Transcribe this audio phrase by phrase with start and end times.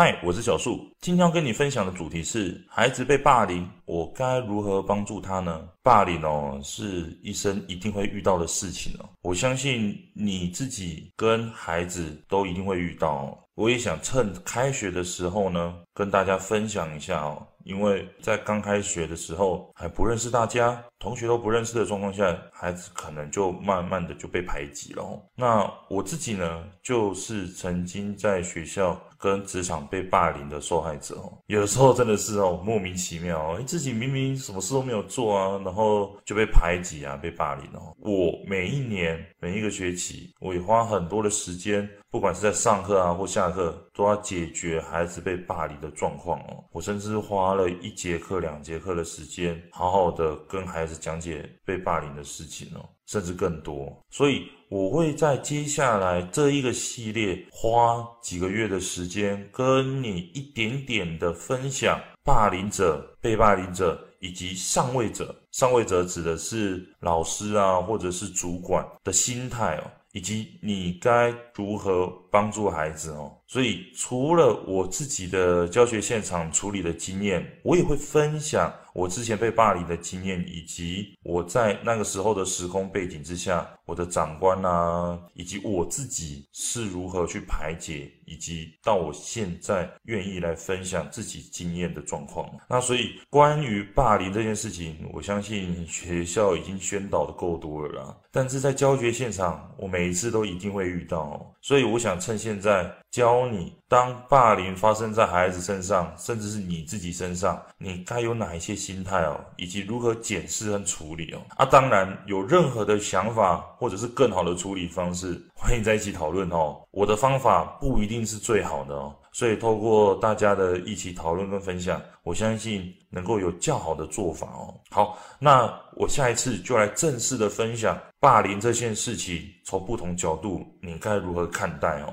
[0.00, 0.88] 嗨，我是小树。
[1.00, 5.68] 今天要跟你分享的主题是：孩子被霸凌，我该如何帮助他呢？
[5.82, 9.08] 霸凌哦，是一生一定会遇到的事情哦。
[9.22, 13.36] 我相信你自己跟孩子都一定会遇到。
[13.58, 17.44] 我也想趁开学的时候呢，跟大家分享一下哦。
[17.64, 25.04] 因为在刚开学的时候还不认识大家，同学都不认识的状况下，孩子可能就慢慢的就被排挤了。
[25.34, 31.30] 那我自己呢，就是曾经在学校跟职场被霸凌的受害者哦。
[31.48, 37.92] 有的时候真的是哦，莫名其妙哦，自己明明什么事都没有做啊，然后就被排挤啊，被霸凌哦。
[37.98, 46.64] 我每一年每一个学期，我也花很多的时间，不管是在上课啊或下课，都要解决孩子被霸凌的状况哦。
[46.72, 53.94] 我甚至花了一节课、两节课的时间，好好的跟孩子讲解被霸凌的事情哦，甚至更多。
[54.08, 65.34] 所以我会在接下来这一个系列花几个月的时间，跟你一点点的分享霸凌者、被霸凌者以及上位者。
[65.52, 69.84] 上位者指的是老师啊，或者是主管的心态哦。
[70.12, 73.37] 以及你该如何帮助孩子哦？
[73.48, 92.46] 所以除了我自己的教学现场处理的经验，我也会分享我之前被霸凌的经验，以及我在那个时候的时空背景之下，我的长官啊，以及我自己是如何去排解，以及到我现在愿意来分享自己经验的状况。
[92.68, 98.16] 那所以关于霸凌这件事情，我相信学校已经宣导的够多了啦。
[98.30, 111.40] 但是在教学现场，我每一次都一定会遇到，所以我想趁现在教你，当霸凌发生在孩子身上，甚至是你自己身上，你该有哪一些心态哦，以及如何检视和处理哦。
[111.56, 116.80] 啊，当然有任何的想法或者是更好的处理方式， 欢迎在一起讨论哦。
[116.90, 119.14] 我的方法不一定是最好的哦。
[119.30, 124.74] 所以，透过大家的一起讨论跟分享，我相信能够有较好的做法哦。
[124.90, 132.12] 好，那我下一次就来正式的分享霸凌这件事情，从不同角度，你该如何看待哦。